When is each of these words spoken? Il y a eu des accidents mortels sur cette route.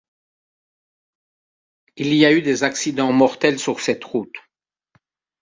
Il 1.95 2.11
y 2.15 2.25
a 2.25 2.31
eu 2.31 2.41
des 2.41 2.63
accidents 2.63 3.11
mortels 3.11 3.59
sur 3.59 3.79
cette 3.79 4.03
route. 4.03 4.35